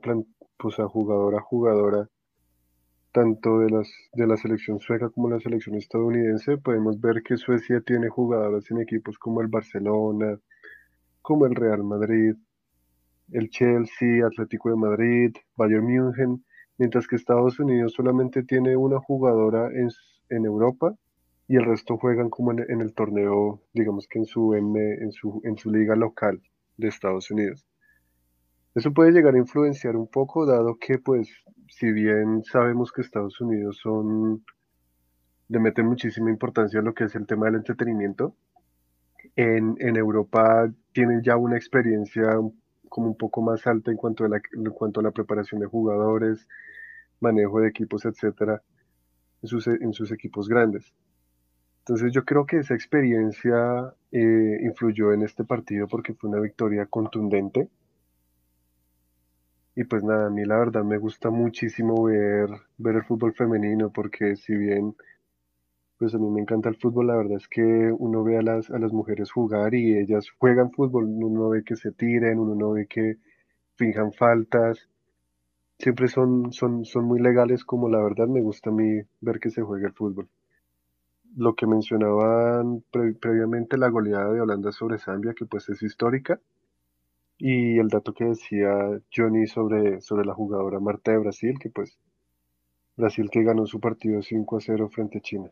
pues 0.58 0.80
a 0.80 0.88
jugadora 0.88 1.38
a 1.38 1.42
jugadora, 1.42 2.10
tanto 3.12 3.60
de, 3.60 3.70
las, 3.70 3.88
de 4.14 4.26
la 4.26 4.38
selección 4.38 4.80
sueca 4.80 5.10
como 5.10 5.30
la 5.30 5.40
selección 5.40 5.76
estadounidense, 5.76 6.58
podemos 6.58 7.00
ver 7.00 7.22
que 7.22 7.38
Suecia 7.38 7.82
tiene 7.82 8.10
jugadoras 8.10 8.72
en 8.72 8.82
equipos 8.82 9.20
como 9.20 9.42
el 9.42 9.48
Barcelona, 9.50 10.40
como 11.22 11.46
el 11.46 11.54
Real 11.54 11.84
Madrid, 11.84 12.36
el 13.32 13.50
Chelsea, 13.50 14.26
Atlético 14.26 14.70
de 14.70 14.76
Madrid, 14.78 15.36
Bayern 15.56 15.86
München, 15.86 16.45
mientras 16.78 17.08
que 17.08 17.16
Estados 17.16 17.60
Unidos 17.60 17.94
solamente 17.94 18.44
tiene 18.44 18.76
una 18.76 19.00
jugadora 19.00 19.70
en, 19.74 19.90
en 20.30 20.46
Europa 20.46 20.96
y 21.48 21.58
el 21.58 21.66
resto 21.66 21.98
juegan 21.98 22.30
como 22.30 22.52
en, 22.52 22.82
el 22.82 22.94
torneo, 22.94 23.62
digamos 23.74 24.08
que 24.08 24.20
en 24.20 24.26
su, 24.26 24.56
en, 24.56 25.12
su, 25.12 25.42
en 25.44 25.58
su 25.58 25.72
liga 25.72 25.96
local 25.96 26.42
de 26.78 26.88
Estados 26.88 27.30
Unidos. 27.30 27.66
Eso 28.74 28.92
puede 28.92 29.12
llegar 29.12 29.36
a 29.36 29.38
influenciar 29.38 29.96
un 29.96 30.08
poco, 30.08 30.46
dado 30.46 30.78
que, 30.78 30.98
pues, 30.98 31.30
si 31.70 31.92
bien 31.92 32.44
sabemos 32.44 32.92
que 32.92 33.02
Estados 33.02 33.40
Unidos 33.40 33.80
son, 33.82 34.44
le 35.48 35.60
meten 35.60 35.86
muchísima 35.86 36.30
importancia 36.30 36.80
a 36.80 36.84
lo 36.84 36.94
que 36.94 37.06
es 37.06 37.16
el 37.16 37.26
tema 37.26 37.46
del 37.46 37.56
entretenimiento, 37.56 38.36
en, 39.36 39.76
en 39.80 39.96
Europa 39.96 40.70
tienen 40.92 41.22
ya 41.22 41.38
una 41.38 41.58
experiencia 41.58 42.38
como 42.90 43.08
un 43.08 43.18
poco 43.18 43.42
más 43.42 43.66
alta 43.68 43.92
en 43.92 43.98
cuanto 43.98 44.26
a 44.26 44.30
la, 44.30 44.42
en 44.54 44.64
cuanto 44.72 45.00
a 45.00 45.04
la 45.04 45.12
preparación 45.12 45.62
de 45.62 45.68
jugadores, 45.68 46.48
manejo 47.20 47.60
de 47.60 47.70
equipos, 47.70 48.06
etcétera, 48.06 48.62
en 49.42 49.48
sus, 49.48 49.68
en 49.68 49.94
sus 49.94 50.12
equipos 50.12 50.48
grandes. 50.48 50.94
Entonces 51.80 52.12
yo 52.14 52.26
creo 52.26 52.48
que 52.48 52.58
esa 52.58 52.74
experiencia 52.74 53.94
eh, 54.12 54.60
influyó 54.64 55.14
en 55.14 55.22
este 55.22 55.44
partido 55.44 55.88
porque 55.88 56.16
fue 56.16 56.32
una 56.32 56.40
victoria 56.40 56.88
contundente. 56.88 57.70
Y 59.76 59.84
pues 59.84 60.04
nada, 60.04 60.28
a 60.28 60.30
mí 60.32 60.46
la 60.46 60.58
verdad 60.58 60.84
me 60.84 60.98
gusta 60.98 61.30
muchísimo 61.30 62.06
ver, 62.06 62.50
ver 62.78 62.96
el 62.96 63.04
fútbol 63.04 63.34
femenino 63.34 63.92
porque 63.92 64.36
si 64.36 64.56
bien 64.56 64.96
pues 66.06 66.16
a 66.16 66.20
mí 66.20 66.30
me 66.30 66.42
encanta 66.42 66.70
el 66.70 66.76
fútbol, 66.78 67.08
la 67.08 67.16
verdad 67.18 67.38
es 67.38 67.48
que 67.48 67.64
uno 67.64 68.24
ve 68.24 68.38
a 68.38 68.42
las, 68.44 68.70
a 68.70 68.78
las 68.80 68.94
mujeres 68.94 69.32
jugar 69.32 69.74
y 69.74 69.98
ellas 69.98 70.28
juegan 70.38 70.72
fútbol, 70.72 71.06
uno 71.06 71.50
ve 71.50 71.64
que 71.64 71.76
se 71.76 71.92
tiren, 71.92 72.40
uno 72.40 72.56
no 72.56 72.72
ve 72.74 72.88
que 72.88 73.18
finjan 73.76 74.14
faltas, 74.14 74.90
siempre 75.80 76.08
son, 76.10 76.54
son, 76.54 76.86
son 76.86 77.06
muy 77.06 77.20
legales 77.22 77.66
como 77.66 77.90
la 77.90 78.04
verdad 78.04 78.28
me 78.28 78.42
gusta 78.42 78.72
a 78.72 78.74
mí 78.74 79.02
ver 79.22 79.40
que 79.40 79.52
se 79.52 79.62
juega 79.64 79.88
el 79.88 79.94
fútbol. 79.94 80.30
Lo 81.36 81.54
que 81.54 81.68
mencionaban 81.68 82.84
pre- 82.92 83.14
previamente, 83.14 83.78
la 83.78 83.90
goleada 83.90 84.34
de 84.34 84.42
Holanda 84.42 84.72
sobre 84.72 84.98
Zambia, 84.98 85.36
que 85.36 85.46
pues 85.46 85.70
es 85.70 85.84
histórica, 85.84 86.42
y 87.38 87.80
el 87.80 87.88
dato 87.88 88.14
que 88.14 88.26
decía 88.26 89.02
Johnny 89.16 89.48
sobre, 89.48 90.02
sobre 90.02 90.26
la 90.26 90.34
jugadora 90.34 90.82
Marta 90.82 91.12
de 91.12 91.20
Brasil, 91.20 91.58
que 91.60 91.70
pues 91.70 91.98
Brasil 92.98 93.30
que 93.32 93.44
ganó 93.44 93.66
su 93.66 93.80
partido 93.80 94.22
5 94.22 94.58
a 94.58 94.62
0 94.62 94.90
frente 94.90 95.20
a 95.20 95.22
China. 95.22 95.52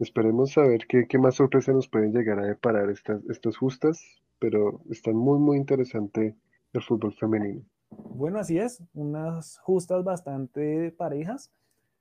Esperemos 0.00 0.52
saber 0.52 0.86
qué, 0.88 1.06
qué 1.06 1.18
más 1.18 1.34
sorpresas 1.34 1.74
nos 1.74 1.86
pueden 1.86 2.12
llegar 2.12 2.38
a 2.38 2.46
deparar 2.46 2.88
estas, 2.88 3.22
estas 3.28 3.58
justas, 3.58 4.02
pero 4.38 4.80
está 4.90 5.12
muy, 5.12 5.38
muy 5.38 5.58
interesante 5.58 6.34
el 6.72 6.82
fútbol 6.82 7.12
femenino. 7.12 7.62
Bueno, 7.90 8.38
así 8.38 8.58
es, 8.58 8.82
unas 8.94 9.58
justas 9.58 10.02
bastante 10.02 10.90
parejas. 10.92 11.52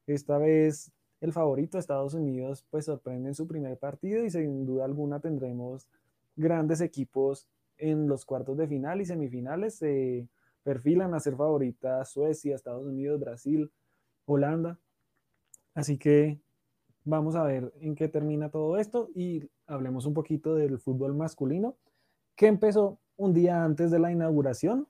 Esta 0.07 0.37
vez 0.37 0.93
el 1.19 1.33
favorito, 1.33 1.77
Estados 1.77 2.13
Unidos, 2.13 2.65
pues 2.69 2.85
sorprende 2.85 3.27
en 3.29 3.35
su 3.35 3.45
primer 3.45 3.77
partido 3.77 4.23
y 4.23 4.29
sin 4.29 4.65
duda 4.65 4.85
alguna 4.85 5.19
tendremos 5.19 5.89
grandes 6.37 6.79
equipos 6.79 7.49
en 7.77 8.07
los 8.07 8.23
cuartos 8.23 8.57
de 8.57 8.67
final 8.67 9.01
y 9.01 9.05
semifinales. 9.05 9.75
Se 9.75 10.25
perfilan 10.63 11.13
a 11.13 11.19
ser 11.19 11.35
favoritas 11.35 12.09
Suecia, 12.09 12.55
Estados 12.55 12.85
Unidos, 12.85 13.19
Brasil, 13.19 13.69
Holanda. 14.25 14.79
Así 15.73 15.97
que 15.97 16.39
vamos 17.03 17.35
a 17.35 17.43
ver 17.43 17.73
en 17.79 17.95
qué 17.95 18.07
termina 18.07 18.49
todo 18.49 18.77
esto 18.77 19.09
y 19.15 19.49
hablemos 19.67 20.05
un 20.05 20.13
poquito 20.13 20.55
del 20.55 20.79
fútbol 20.79 21.13
masculino, 21.13 21.75
que 22.35 22.47
empezó 22.47 22.99
un 23.17 23.33
día 23.33 23.63
antes 23.63 23.91
de 23.91 23.99
la 23.99 24.11
inauguración, 24.11 24.87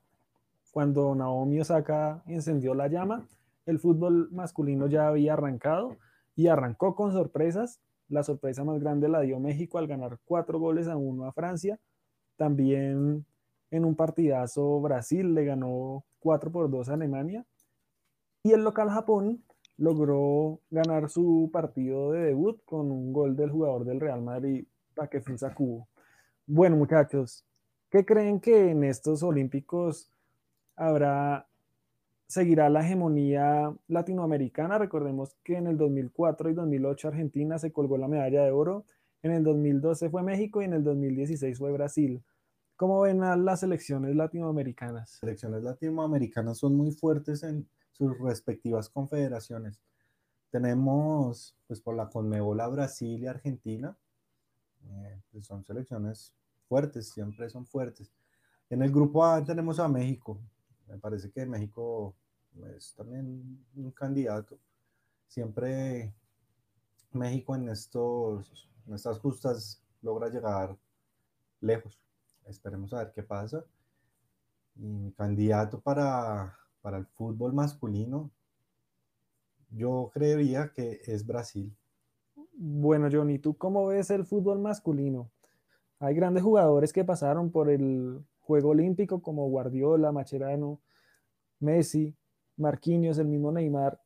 cuando 0.72 1.16
Naomi 1.16 1.60
Osaka 1.60 2.24
encendió 2.28 2.74
la 2.74 2.88
llama. 2.88 3.28
El 3.66 3.80
fútbol 3.80 4.30
masculino 4.32 4.88
ya 4.88 5.08
había 5.08 5.34
arrancado 5.34 5.98
y 6.36 6.48
arrancó 6.48 6.96
con 6.96 7.12
sorpresas. 7.12 7.80
La 8.08 8.24
sorpresa 8.24 8.64
más 8.64 8.80
grande 8.80 9.10
la 9.10 9.22
dio 9.22 9.40
México 9.40 9.78
al 9.78 9.88
ganar 9.88 10.20
cuatro 10.26 10.60
goles 10.60 10.88
a 10.88 10.96
uno 10.96 11.26
a 11.26 11.32
Francia. 11.32 11.80
También 12.38 13.26
en 13.72 13.86
un 13.86 13.96
partidazo 13.96 14.80
Brasil 14.82 15.34
le 15.34 15.46
ganó 15.46 16.04
4 16.20 16.52
por 16.52 16.70
2 16.70 16.90
a 16.90 16.94
Alemania. 16.94 17.46
Y 18.44 18.54
el 18.54 18.64
local 18.64 18.90
Japón 18.90 19.44
logró 19.80 20.60
ganar 20.70 21.10
su 21.10 21.50
partido 21.52 22.12
de 22.12 22.26
debut 22.26 22.62
con 22.66 22.92
un 22.92 23.14
gol 23.14 23.36
del 23.36 23.50
jugador 23.50 23.86
del 23.86 24.02
Real 24.02 24.22
Madrid, 24.22 24.66
Takefusa 24.94 25.54
Kubo. 25.54 25.88
Bueno, 26.46 26.76
muchachos, 26.76 27.46
¿qué 27.90 28.06
creen 28.06 28.42
que 28.42 28.72
en 28.72 28.84
estos 28.84 29.24
Olímpicos 29.24 30.12
habrá, 30.76 31.48
seguirá 32.28 32.70
la 32.70 32.82
hegemonía 32.82 33.74
latinoamericana? 33.88 34.78
Recordemos 34.78 35.38
que 35.44 35.56
en 35.56 35.68
el 35.68 35.78
2004 35.78 36.50
y 36.50 36.54
2008 36.54 37.08
Argentina 37.08 37.58
se 37.58 37.72
colgó 37.72 37.98
la 37.98 38.10
medalla 38.10 38.44
de 38.44 38.52
oro, 38.52 38.86
en 39.24 39.32
el 39.32 39.44
2012 39.44 40.10
fue 40.10 40.24
México 40.24 40.62
y 40.62 40.66
en 40.66 40.74
el 40.74 40.84
2016 40.84 41.58
fue 41.58 41.72
Brasil. 41.72 42.22
¿Cómo 42.76 43.02
ven 43.02 43.20
las 43.20 43.62
selecciones 43.62 44.16
latinoamericanas? 44.16 45.20
selecciones 45.22 45.64
latinoamericanas 45.64 46.58
son 46.58 46.76
muy 46.76 46.92
fuertes 46.92 47.44
en 47.44 47.68
sus 48.00 48.18
respectivas 48.18 48.90
confederaciones. 48.90 49.80
Tenemos, 50.50 51.56
pues 51.68 51.82
por 51.82 51.96
la 51.96 52.10
Conmebol, 52.10 52.62
a 52.62 52.68
Brasil 52.68 53.22
y 53.22 53.28
Argentina, 53.28 53.96
eh, 54.86 55.22
pues 55.32 55.46
son 55.46 55.66
selecciones 55.66 56.34
fuertes, 56.68 57.10
siempre 57.10 57.50
son 57.50 57.66
fuertes. 57.66 58.12
En 58.70 58.82
el 58.82 58.92
grupo 58.92 59.26
A 59.26 59.44
tenemos 59.44 59.80
a 59.80 59.88
México. 59.90 60.40
Me 60.88 60.98
parece 60.98 61.30
que 61.30 61.46
México 61.46 62.16
es 62.76 62.94
también 62.96 63.66
un 63.76 63.92
candidato. 63.92 64.58
Siempre 65.28 66.14
México 67.12 67.54
en, 67.56 67.68
estos, 67.70 68.70
en 68.88 68.98
justas 69.16 69.84
logra 70.02 70.30
llegar 70.30 70.76
lejos. 71.60 72.00
Esperemos 72.46 72.94
a 72.94 73.00
ver 73.00 73.12
qué 73.12 73.24
pasa. 73.24 73.64
Y 74.76 74.86
mi 74.86 75.12
candidato 75.12 75.82
para, 75.82 76.58
para 76.90 76.98
el 76.98 77.06
fútbol 77.06 77.54
masculino, 77.54 78.32
yo 79.70 80.10
creería 80.12 80.72
que 80.74 81.02
es 81.06 81.24
Brasil. 81.24 81.72
Bueno, 82.56 83.10
Johnny, 83.12 83.38
¿tú 83.38 83.56
cómo 83.56 83.86
ves 83.86 84.10
el 84.10 84.26
fútbol 84.26 84.58
masculino? 84.58 85.30
Hay 86.00 86.16
grandes 86.16 86.42
jugadores 86.42 86.92
que 86.92 87.06
pasaron 87.06 87.52
por 87.52 87.70
el 87.70 88.26
juego 88.40 88.70
olímpico 88.70 89.22
como 89.22 89.48
Guardiola, 89.50 90.12
Macherano, 90.12 90.82
Messi, 91.60 92.16
Marquinhos, 92.58 93.20
el 93.20 93.28
mismo 93.28 93.52
Neymar, 93.52 94.02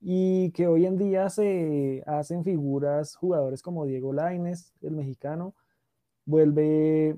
y 0.00 0.50
que 0.50 0.66
hoy 0.66 0.86
en 0.86 0.98
día 0.98 1.30
se 1.30 2.02
hacen 2.04 2.42
figuras 2.42 3.14
jugadores 3.14 3.62
como 3.62 3.86
Diego 3.86 4.12
Lainez, 4.12 4.72
el 4.80 4.96
mexicano, 4.96 5.54
vuelve 6.24 7.16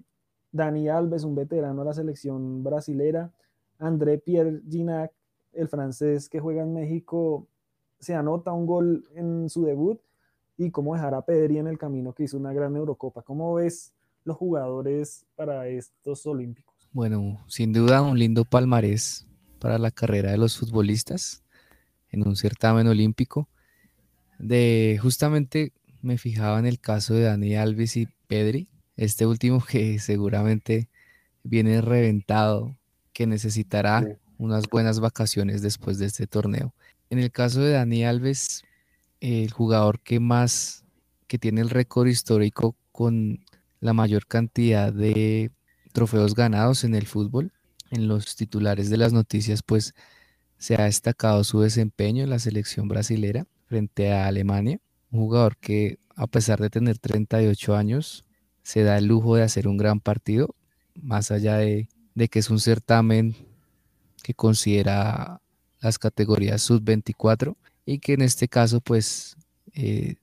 Dani 0.52 0.90
Alves, 0.90 1.24
un 1.24 1.36
veterano 1.36 1.80
a 1.80 1.86
la 1.86 1.94
selección 1.94 2.62
brasilera, 2.62 3.32
André 3.80 4.18
Pierre 4.18 4.60
Ginac, 4.68 5.12
el 5.52 5.68
francés 5.68 6.28
que 6.28 6.38
juega 6.38 6.62
en 6.62 6.72
México, 6.72 7.48
se 7.98 8.14
anota 8.14 8.52
un 8.52 8.66
gol 8.66 9.08
en 9.14 9.48
su 9.48 9.64
debut 9.64 10.00
y 10.56 10.70
cómo 10.70 10.94
dejar 10.94 11.14
a 11.14 11.22
Pedri 11.22 11.58
en 11.58 11.66
el 11.66 11.78
camino 11.78 12.12
que 12.12 12.24
hizo 12.24 12.36
una 12.36 12.52
gran 12.52 12.76
Eurocopa. 12.76 13.22
¿Cómo 13.22 13.54
ves 13.54 13.92
los 14.24 14.36
jugadores 14.36 15.26
para 15.34 15.66
estos 15.66 16.26
Olímpicos? 16.26 16.74
Bueno, 16.92 17.42
sin 17.48 17.72
duda 17.72 18.02
un 18.02 18.18
lindo 18.18 18.44
palmarés 18.44 19.26
para 19.58 19.78
la 19.78 19.90
carrera 19.90 20.30
de 20.30 20.38
los 20.38 20.58
futbolistas 20.58 21.42
en 22.10 22.26
un 22.26 22.36
certamen 22.36 22.86
olímpico. 22.86 23.48
De 24.38 24.98
justamente 25.00 25.72
me 26.02 26.18
fijaba 26.18 26.58
en 26.58 26.66
el 26.66 26.80
caso 26.80 27.14
de 27.14 27.22
Dani 27.22 27.56
Alves 27.56 27.96
y 27.96 28.08
Pedri, 28.26 28.68
este 28.96 29.26
último 29.26 29.62
que 29.66 29.98
seguramente 29.98 30.88
viene 31.42 31.80
reventado, 31.80 32.76
que 33.20 33.26
necesitará 33.26 34.00
Sí. 34.00 34.12
unas 34.38 34.66
buenas 34.70 34.98
vacaciones 34.98 35.60
después 35.60 35.98
de 35.98 36.06
este 36.06 36.26
torneo. 36.26 36.72
En 37.10 37.18
el 37.18 37.30
caso 37.30 37.60
de 37.60 37.72
Dani 37.72 38.02
Alves, 38.02 38.62
el 39.20 39.50
jugador 39.50 40.00
que 40.00 40.20
más, 40.20 40.86
que 41.26 41.38
tiene 41.38 41.60
el 41.60 41.68
récord 41.68 42.06
histórico 42.08 42.74
con 42.92 43.44
la 43.78 43.92
mayor 43.92 44.26
cantidad 44.26 44.90
de 44.90 45.50
trofeos 45.92 46.34
ganados 46.34 46.82
en 46.82 46.94
el 46.94 47.06
fútbol, 47.06 47.52
en 47.90 48.08
los 48.08 48.36
titulares 48.36 48.88
de 48.88 48.96
las 48.96 49.12
noticias, 49.12 49.62
pues 49.62 49.92
se 50.56 50.76
ha 50.76 50.84
destacado 50.84 51.44
su 51.44 51.60
desempeño 51.60 52.24
en 52.24 52.30
la 52.30 52.38
selección 52.38 52.88
brasilera 52.88 53.46
frente 53.66 54.14
a 54.14 54.28
Alemania, 54.28 54.78
un 55.10 55.20
jugador 55.20 55.58
que 55.58 55.98
a 56.16 56.26
pesar 56.26 56.58
de 56.58 56.70
tener 56.70 56.96
38 56.98 57.76
años, 57.76 58.24
se 58.62 58.82
da 58.82 58.96
el 58.96 59.04
lujo 59.04 59.36
de 59.36 59.42
hacer 59.42 59.68
un 59.68 59.76
gran 59.76 60.00
partido, 60.00 60.54
más 60.94 61.30
allá 61.30 61.58
de, 61.58 61.86
de 62.20 62.28
que 62.28 62.40
es 62.40 62.50
un 62.50 62.60
certamen 62.60 63.34
que 64.22 64.34
considera 64.34 65.40
las 65.80 65.98
categorías 65.98 66.60
sub-24 66.60 67.56
y 67.86 67.98
que 67.98 68.12
en 68.12 68.20
este 68.20 68.46
caso 68.46 68.82
pues 68.82 69.38
eh, 69.72 70.16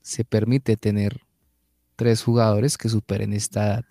se 0.00 0.24
permite 0.24 0.78
tener 0.78 1.20
tres 1.94 2.22
jugadores 2.22 2.78
que 2.78 2.88
superen 2.88 3.34
esta 3.34 3.66
edad. 3.66 3.84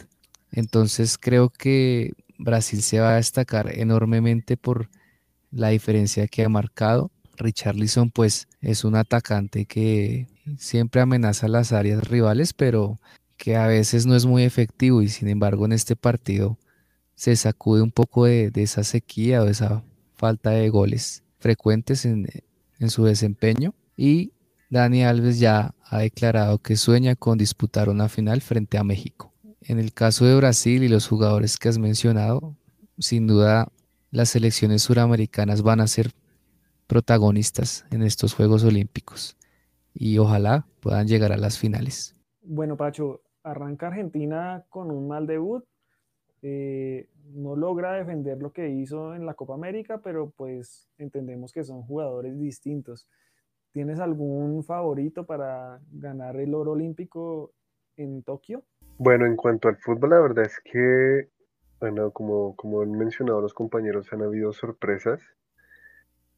Entonces 0.52 1.20
creo 1.20 1.50
que 1.50 2.14
Brasil 2.40 2.82
se 2.82 3.00
va 3.00 3.12
a 3.12 3.18
destacar 3.18 3.78
enormemente 3.78 4.58
por 4.58 4.90
la 5.52 5.70
diferencia 5.70 6.28
que 6.28 6.44
ha 6.44 6.50
marcado. 6.50 7.12
Richarlison 7.38 8.10
pues 8.10 8.48
es 8.60 8.84
un 8.84 8.96
atacante 8.96 9.68
que 9.68 10.26
siempre 10.58 11.02
amenaza 11.02 11.48
las 11.48 11.74
áreas 11.74 12.08
rivales, 12.08 12.54
pero 12.54 13.00
que 13.38 13.56
a 13.56 13.68
veces 13.68 14.08
no 14.08 14.16
es 14.16 14.26
muy 14.26 14.46
efectivo 14.46 15.04
y 15.04 15.10
sin 15.10 15.28
embargo 15.28 15.66
en 15.66 15.74
este 15.74 15.96
partido 15.96 16.58
se 17.22 17.36
sacude 17.36 17.84
un 17.84 17.92
poco 17.92 18.26
de, 18.26 18.52
esa 18.56 18.84
sequía 18.84 19.44
o 19.44 19.46
esa 19.46 19.84
falta 20.16 20.50
de 20.50 20.70
goles 20.70 21.24
frecuentes 21.38 22.04
en, 22.04 22.26
en 22.80 22.90
su 22.90 23.04
desempeño 23.04 23.76
y 23.96 24.34
Dani 24.72 25.04
Alves 25.04 25.40
ya 25.40 25.76
ha 25.84 26.00
declarado 26.00 26.58
que 26.58 26.76
sueña 26.76 27.16
con 27.16 27.38
disputar 27.38 27.90
una 27.90 28.10
final 28.10 28.42
frente 28.42 28.80
a 28.80 28.84
México. 28.84 29.32
En 29.62 29.78
el 29.78 29.94
caso 29.94 30.26
de 30.26 30.36
Brasil 30.36 30.82
y 30.82 30.88
los 30.88 31.08
jugadores 31.08 31.60
que 31.60 31.70
has 31.70 31.78
mencionado, 31.78 32.56
sin 32.98 33.28
duda 33.28 33.68
las 34.10 34.30
selecciones 34.30 34.82
suramericanas 34.82 35.62
van 35.62 35.80
a 35.80 35.86
ser 35.86 36.10
protagonistas 36.88 37.86
en 37.92 38.02
estos 38.02 38.34
Juegos 38.34 38.64
Olímpicos 38.64 39.38
y 39.94 40.18
ojalá 40.18 40.66
puedan 40.80 41.08
llegar 41.08 41.32
a 41.32 41.38
las 41.38 41.60
finales. 41.60 42.16
Bueno, 42.42 42.78
Pacho, 42.78 43.22
arranca 43.44 43.90
Argentina 43.90 44.66
con 44.70 44.90
un 44.90 45.08
mal 45.08 45.28
debut. 45.28 45.64
Eh, 46.42 47.08
no 47.34 47.56
logra 47.56 47.94
defender 47.94 48.42
lo 48.42 48.52
que 48.52 48.70
hizo 48.70 49.14
en 49.16 49.26
la 49.26 49.36
Copa 49.36 49.54
América, 49.54 50.02
pero 50.04 50.32
pues 50.32 50.90
entendemos 50.98 51.54
que 51.54 51.64
son 51.64 51.84
jugadores 51.84 52.40
distintos. 52.40 53.08
¿Tienes 53.72 54.00
algún 54.00 54.64
favorito 54.64 55.26
para 55.26 55.80
ganar 55.92 56.36
el 56.38 56.54
oro 56.54 56.72
olímpico 56.72 57.54
en 57.96 58.24
Tokio? 58.24 58.64
Bueno, 58.98 59.26
en 59.26 59.36
cuanto 59.36 59.70
al 59.70 59.78
fútbol, 59.78 60.10
la 60.10 60.20
verdad 60.20 60.46
es 60.46 60.60
que, 60.60 61.30
bueno, 61.80 62.12
como, 62.12 62.56
como 62.56 62.82
han 62.82 62.92
mencionado 62.92 63.40
los 63.40 63.54
compañeros, 63.54 64.12
han 64.12 64.22
habido 64.22 64.52
sorpresas. 64.52 65.22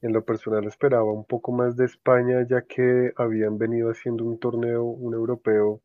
En 0.01 0.13
lo 0.13 0.24
personal 0.25 0.65
esperaba 0.65 1.12
un 1.12 1.25
poco 1.25 1.51
más 1.53 1.75
de 1.75 1.86
España, 1.86 2.45
ya 2.48 2.62
que 2.62 3.13
habían 3.15 3.57
venido 3.57 3.89
haciendo 3.89 4.25
un 4.25 4.38
torneo, 4.38 4.83
un 4.83 5.13
europeo, 5.13 5.81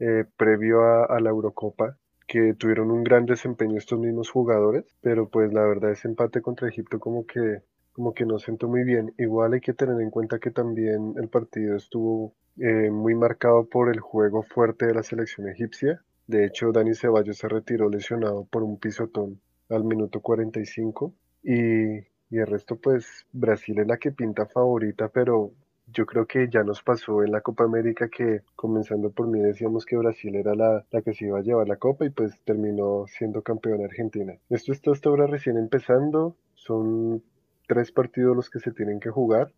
eh, 0.00 0.24
previo 0.36 0.82
a, 0.82 1.04
a 1.04 1.20
la 1.20 1.30
Eurocopa, 1.30 1.96
que 2.28 2.54
tuvieron 2.54 2.90
un 2.90 3.02
gran 3.02 3.24
desempeño 3.24 3.78
estos 3.78 3.98
mismos 3.98 4.30
jugadores, 4.30 4.84
pero 5.00 5.28
pues 5.28 5.52
la 5.52 5.62
verdad 5.62 5.92
ese 5.92 6.08
empate 6.08 6.42
contra 6.42 6.68
Egipto 6.68 7.00
como 7.00 7.26
que, 7.26 7.62
como 7.92 8.12
que 8.12 8.26
no 8.26 8.38
sentó 8.38 8.68
muy 8.68 8.84
bien. 8.84 9.14
Igual 9.18 9.54
hay 9.54 9.60
que 9.60 9.72
tener 9.72 10.00
en 10.00 10.10
cuenta 10.10 10.38
que 10.38 10.50
también 10.50 11.14
el 11.16 11.28
partido 11.28 11.74
estuvo 11.74 12.34
eh, 12.58 12.90
muy 12.90 13.14
marcado 13.14 13.66
por 13.66 13.88
el 13.88 14.00
juego 14.00 14.42
fuerte 14.42 14.86
de 14.86 14.94
la 14.94 15.02
selección 15.02 15.48
egipcia. 15.48 16.02
De 16.26 16.44
hecho, 16.44 16.70
Dani 16.70 16.94
Ceballos 16.94 17.38
se 17.38 17.48
retiró 17.48 17.88
lesionado 17.88 18.44
por 18.44 18.62
un 18.62 18.78
pisotón 18.78 19.40
al 19.70 19.84
minuto 19.84 20.20
45 20.20 21.14
y, 21.42 21.96
y 21.96 22.38
el 22.38 22.46
resto 22.46 22.76
pues 22.76 23.26
Brasil 23.32 23.78
es 23.80 23.86
la 23.86 23.96
que 23.96 24.12
pinta 24.12 24.44
favorita, 24.44 25.08
pero 25.08 25.52
yo 25.92 26.06
creo 26.06 26.26
que 26.26 26.48
ya 26.50 26.62
nos 26.62 26.82
pasó 26.82 27.22
en 27.22 27.32
la 27.32 27.40
Copa 27.40 27.64
América 27.64 28.08
que 28.08 28.42
comenzando 28.56 29.10
por 29.10 29.26
mí 29.26 29.40
decíamos 29.40 29.84
que 29.86 29.96
Brasil 29.96 30.34
era 30.36 30.54
la, 30.54 30.84
la 30.90 31.02
que 31.02 31.14
se 31.14 31.26
iba 31.26 31.38
a 31.38 31.42
llevar 31.42 31.68
la 31.68 31.76
Copa 31.76 32.04
y 32.04 32.10
pues 32.10 32.40
terminó 32.44 33.06
siendo 33.06 33.42
campeona 33.42 33.84
Argentina. 33.84 34.34
Esto 34.50 34.72
está 34.72 34.92
hasta 34.92 35.08
ahora 35.08 35.26
recién 35.26 35.56
empezando, 35.56 36.36
son 36.54 37.22
tres 37.66 37.92
partidos 37.92 38.36
los 38.36 38.50
que 38.50 38.60
se 38.60 38.72
tienen 38.72 39.00
que 39.00 39.10
jugar 39.10 39.52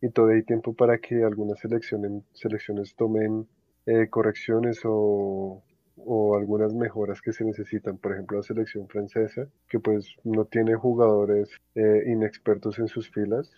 y 0.00 0.10
todavía 0.10 0.38
hay 0.38 0.42
tiempo 0.42 0.74
para 0.74 0.98
que 0.98 1.22
algunas 1.24 1.60
selecciones, 1.60 2.24
selecciones 2.32 2.94
tomen 2.96 3.46
eh, 3.86 4.08
correcciones 4.10 4.80
o, 4.84 5.62
o 5.96 6.36
algunas 6.36 6.74
mejoras 6.74 7.22
que 7.22 7.32
se 7.32 7.44
necesitan. 7.44 7.98
Por 7.98 8.12
ejemplo, 8.12 8.38
la 8.38 8.42
selección 8.42 8.88
francesa, 8.88 9.46
que 9.68 9.78
pues 9.78 10.16
no 10.24 10.44
tiene 10.44 10.74
jugadores 10.74 11.50
eh, 11.74 12.02
inexpertos 12.06 12.78
en 12.78 12.88
sus 12.88 13.10
filas. 13.10 13.50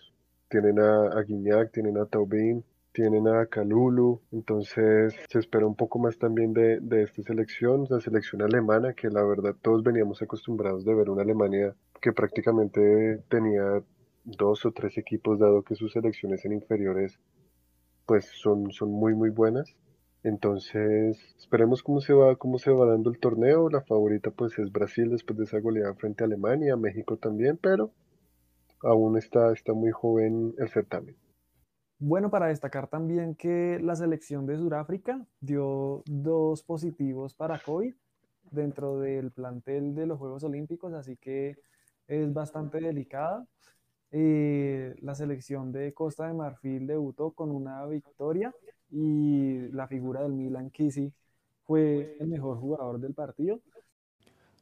Tienen 0.49 0.79
a, 0.79 1.07
a 1.17 1.23
Guignac, 1.23 1.71
tienen 1.71 1.97
a 1.97 2.05
Taubin, 2.05 2.63
tienen 2.91 3.27
a 3.27 3.45
Kalulu, 3.47 4.21
entonces 4.31 5.15
se 5.29 5.39
espera 5.39 5.67
un 5.67 5.75
poco 5.75 5.99
más 5.99 6.17
también 6.17 6.53
de, 6.53 6.79
de 6.79 7.03
esta 7.03 7.21
selección, 7.23 7.85
la 7.89 7.99
selección 7.99 8.41
alemana, 8.41 8.93
que 8.93 9.09
la 9.09 9.23
verdad 9.23 9.55
todos 9.61 9.83
veníamos 9.83 10.21
acostumbrados 10.21 10.85
de 10.85 10.95
ver 10.95 11.09
una 11.09 11.23
Alemania 11.23 11.75
que 12.01 12.13
prácticamente 12.13 13.23
tenía 13.27 13.83
dos 14.23 14.65
o 14.65 14.71
tres 14.71 14.97
equipos, 14.97 15.39
dado 15.39 15.63
que 15.63 15.75
sus 15.75 15.91
selecciones 15.91 16.45
en 16.45 16.53
inferiores 16.53 17.19
pues 18.05 18.25
son, 18.41 18.71
son 18.71 18.91
muy 18.91 19.13
muy 19.13 19.29
buenas. 19.29 19.75
Entonces, 20.23 21.19
esperemos 21.37 21.83
cómo 21.83 22.01
se 22.01 22.13
va, 22.13 22.35
cómo 22.35 22.57
se 22.57 22.71
va 22.71 22.87
dando 22.87 23.11
el 23.11 23.19
torneo. 23.19 23.69
La 23.69 23.81
favorita 23.81 24.31
pues 24.31 24.57
es 24.57 24.71
Brasil 24.71 25.09
después 25.09 25.37
de 25.37 25.43
esa 25.43 25.59
goleada 25.59 25.93
frente 25.93 26.23
a 26.23 26.27
Alemania, 26.27 26.75
México 26.77 27.17
también, 27.17 27.59
pero 27.61 27.91
aún 28.85 29.17
está, 29.17 29.51
está 29.51 29.73
muy 29.73 29.91
joven 29.91 30.53
el 30.57 30.69
certamen. 30.69 31.15
Bueno, 31.97 32.29
para 32.29 32.47
destacar 32.47 32.87
también 32.87 33.35
que 33.35 33.79
la 33.81 33.95
selección 33.95 34.45
de 34.45 34.57
Sudáfrica 34.57 35.25
dio 35.39 36.03
dos 36.05 36.63
positivos 36.63 37.33
para 37.33 37.59
COVID 37.59 37.93
dentro 38.51 38.99
del 38.99 39.31
plantel 39.31 39.95
de 39.95 40.05
los 40.05 40.19
Juegos 40.19 40.43
Olímpicos, 40.43 40.93
así 40.93 41.17
que 41.17 41.55
es 42.07 42.33
bastante 42.33 42.79
delicada. 42.79 43.45
Eh, 44.11 44.95
la 44.99 45.15
selección 45.15 45.71
de 45.71 45.93
Costa 45.93 46.27
de 46.27 46.33
Marfil 46.33 46.85
debutó 46.85 47.31
con 47.31 47.51
una 47.51 47.85
victoria 47.87 48.53
y 48.89 49.67
la 49.71 49.87
figura 49.87 50.21
del 50.21 50.33
Milan 50.33 50.69
Kisi 50.69 51.11
fue 51.63 52.15
el 52.19 52.27
mejor 52.27 52.59
jugador 52.59 52.99
del 52.99 53.13
partido. 53.13 53.61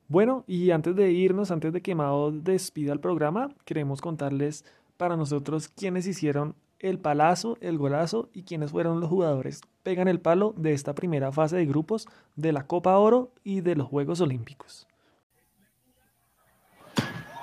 Bueno, 0.08 0.44
y 0.48 0.72
antes 0.72 0.96
de 0.96 1.12
irnos, 1.12 1.52
antes 1.52 1.74
de 1.74 1.82
que 1.82 1.96
Mao 1.96 2.32
despida 2.32 2.94
el 2.94 3.00
programa, 3.00 3.50
queremos 3.66 4.02
contarles 4.02 4.66
para 4.98 5.18
nosotros 5.18 5.68
quiénes 5.70 6.08
hicieron 6.08 6.56
el 6.80 7.00
palazo, 7.00 7.58
el 7.62 7.78
golazo 7.78 8.30
y 8.34 8.44
quiénes 8.44 8.72
fueron 8.72 9.00
los 9.00 9.10
jugadores 9.10 9.62
pegan 9.84 10.08
el 10.08 10.20
palo 10.20 10.54
de 10.58 10.74
esta 10.74 10.96
primera 10.96 11.32
fase 11.32 11.58
de 11.58 11.66
grupos 11.66 12.08
de 12.36 12.54
la 12.54 12.66
Copa 12.66 12.98
Oro 12.98 13.32
y 13.44 13.62
de 13.62 13.76
los 13.76 13.88
Juegos 13.88 14.22
Olímpicos. 14.22 14.88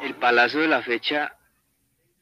El 0.03 0.15
palazo 0.17 0.59
de 0.59 0.69
la 0.69 0.83
fecha 0.83 1.33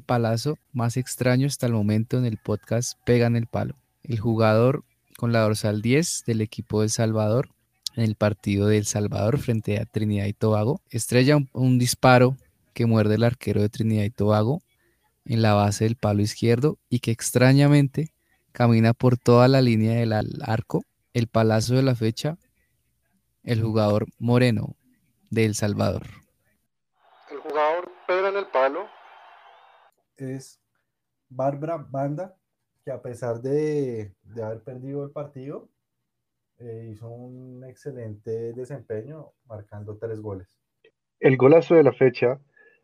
Palazo 0.05 0.59
más 0.73 0.97
extraño 0.97 1.47
hasta 1.47 1.67
el 1.67 1.73
momento 1.73 2.19
en 2.19 2.25
el 2.25 2.39
podcast 2.39 2.99
Pegan 3.05 3.37
el 3.37 3.47
Palo. 3.47 3.77
El 4.03 4.19
jugador 4.19 4.85
con 5.17 5.33
la 5.33 5.41
dorsal 5.41 5.83
10 5.83 6.25
del 6.27 6.41
equipo 6.41 6.81
de 6.81 6.87
El 6.87 6.91
Salvador 6.91 7.51
en 7.99 8.05
el 8.05 8.15
partido 8.15 8.69
de 8.69 8.79
El 8.79 8.87
Salvador 8.87 9.39
frente 9.39 9.81
a 9.81 9.85
Trinidad 9.85 10.27
y 10.27 10.33
Tobago 10.33 10.81
estrella 10.89 11.37
un, 11.37 11.51
un 11.53 11.81
disparo 11.81 12.37
que 12.73 12.87
muerde 12.87 13.17
el 13.17 13.25
arquero 13.25 13.61
de 13.61 13.69
Trinidad 13.69 14.05
y 14.05 14.11
Tobago 14.11 14.63
en 15.25 15.43
la 15.43 15.55
base 15.55 15.83
del 15.83 15.97
palo 15.97 16.23
izquierdo 16.23 16.79
y 16.89 17.01
que 17.01 17.11
extrañamente 17.11 18.15
camina 18.53 18.95
por 18.95 19.19
toda 19.19 19.49
la 19.49 19.61
línea 19.63 19.97
del 19.97 20.13
arco. 20.43 20.85
El 21.13 21.27
palazo 21.27 21.75
de 21.75 21.83
la 21.83 21.97
fecha, 21.97 22.39
el 23.43 23.63
jugador 23.63 24.07
Moreno 24.19 24.77
de 25.31 25.47
El 25.47 25.57
Salvador. 25.57 26.07
El 27.33 27.39
jugador 27.39 27.91
Pedro 28.07 28.29
en 28.29 28.37
el 28.37 28.47
palo 28.47 28.87
es 30.17 30.61
Bárbara 31.29 31.79
Banda, 31.79 32.37
que 32.85 32.93
a 32.93 33.03
pesar 33.03 33.41
de, 33.41 34.15
de 34.23 34.43
haber 34.45 34.63
perdido 34.63 35.03
el 35.03 35.11
partido, 35.11 35.69
eh, 36.61 36.89
hizo 36.91 37.09
un 37.09 37.65
excelente 37.65 38.53
desempeño, 38.53 39.33
marcando 39.47 39.97
tres 39.97 40.21
goles. 40.21 40.59
El 41.21 41.37
golazo 41.37 41.75
de 41.75 41.85
la 41.85 41.93
fecha 41.93 42.41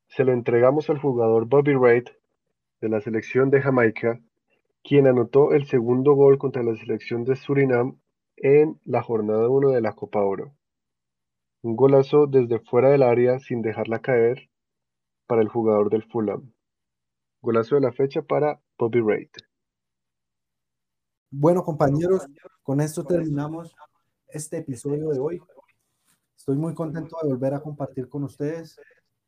se 0.08 0.24
lo 0.24 0.32
entregamos 0.32 0.90
al 0.90 0.98
jugador 0.98 1.46
Bobby 1.46 1.74
Reid 1.74 2.04
de 2.80 2.88
la 2.88 3.00
selección 3.00 3.50
de 3.50 3.62
Jamaica, 3.62 4.20
quien 4.82 5.06
anotó 5.06 5.52
el 5.52 5.66
segundo 5.66 6.14
gol 6.14 6.38
contra 6.38 6.62
la 6.62 6.76
selección 6.76 7.24
de 7.24 7.36
Surinam 7.36 7.98
en 8.36 8.78
la 8.84 9.02
jornada 9.02 9.48
1 9.48 9.70
de 9.70 9.80
la 9.80 9.94
Copa 9.94 10.22
Oro. 10.22 10.54
Un 11.62 11.76
golazo 11.76 12.26
desde 12.26 12.60
fuera 12.60 12.90
del 12.90 13.02
área 13.02 13.38
sin 13.38 13.62
dejarla 13.62 14.00
caer 14.00 14.50
para 15.26 15.42
el 15.42 15.48
jugador 15.48 15.90
del 15.90 16.04
Fulham. 16.04 16.52
Golazo 17.40 17.76
de 17.76 17.80
la 17.80 17.92
fecha 17.92 18.22
para 18.22 18.60
Bobby 18.78 19.00
Reid. 19.00 19.30
Bueno, 21.30 21.64
compañeros, 21.64 22.26
con 22.62 22.80
esto 22.80 23.04
terminamos 23.04 23.74
este 24.28 24.58
episodio 24.58 25.10
de 25.10 25.18
hoy. 25.18 25.42
Estoy 26.36 26.56
muy 26.56 26.74
contento 26.74 27.16
de 27.22 27.28
volver 27.28 27.54
a 27.54 27.60
compartir 27.60 28.08
con 28.08 28.24
ustedes 28.24 28.78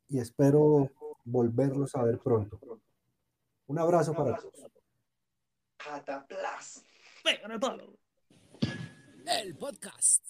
y 0.07 0.19
espero 0.19 0.89
volverlos 1.25 1.95
a 1.95 2.03
ver 2.03 2.19
pronto. 2.19 2.59
Un 3.67 3.79
abrazo 3.79 4.13
para 4.13 4.37
todos. 4.37 4.53
El 9.25 9.57
podcast. 9.57 10.25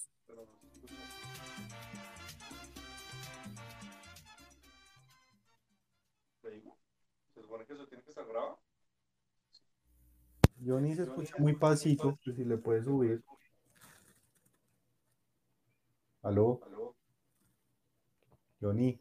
¿Se 6.41 7.41
supone 7.41 7.65
que 7.65 7.73
eso 7.73 7.87
tiene 7.87 8.03
que 8.03 8.09
estar 8.09 8.25
grabado? 8.25 8.59
Johnny 10.65 10.95
se 10.95 11.03
escucha 11.03 11.35
muy 11.39 11.55
pasito, 11.55 12.17
si 12.23 12.43
le 12.43 12.57
puedes 12.57 12.85
subir. 12.85 13.23
Aló. 16.21 16.59
Johnny. 18.61 18.95